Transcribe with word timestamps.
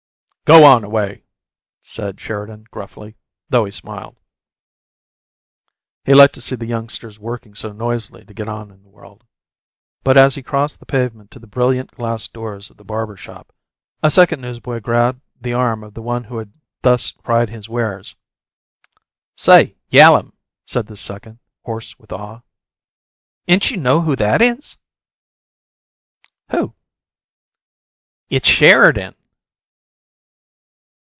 "Go 0.43 0.65
on 0.65 0.83
away!" 0.83 1.23
said 1.79 2.19
Sheridan, 2.19 2.65
gruffly, 2.71 3.15
though 3.47 3.63
he 3.63 3.71
smiled. 3.71 4.19
He 6.03 6.13
liked 6.13 6.33
to 6.35 6.41
see 6.41 6.55
the 6.57 6.65
youngsters 6.65 7.17
working 7.17 7.55
so 7.55 7.71
noisily 7.71 8.25
to 8.25 8.33
get 8.33 8.49
on 8.49 8.69
in 8.69 8.83
the 8.83 8.89
world. 8.89 9.23
But 10.03 10.17
as 10.17 10.35
he 10.35 10.43
crossed 10.43 10.81
the 10.81 10.85
pavement 10.85 11.31
to 11.31 11.39
the 11.39 11.47
brilliant 11.47 11.91
glass 11.91 12.27
doors 12.27 12.69
of 12.69 12.75
the 12.75 12.83
barber 12.83 13.15
shop, 13.15 13.55
a 14.03 14.11
second 14.11 14.41
newsboy 14.41 14.81
grasped 14.81 15.21
the 15.39 15.53
arm 15.53 15.85
of 15.85 15.93
the 15.93 16.01
one 16.01 16.25
who 16.25 16.35
had 16.39 16.51
thus 16.81 17.11
cried 17.11 17.49
his 17.49 17.69
wares. 17.69 18.13
"Say, 19.37 19.77
Yallern," 19.89 20.33
said 20.65 20.85
this 20.87 20.99
second, 20.99 21.39
hoarse 21.63 21.97
with 21.97 22.11
awe, 22.11 22.41
"'n't 23.47 23.63
chew 23.63 23.77
know 23.77 24.01
who 24.01 24.17
that 24.17 24.41
IS?" 24.41 24.75
"Who?" 26.49 26.73
"It's 28.27 28.47
SHERIDAN!" 28.49 29.15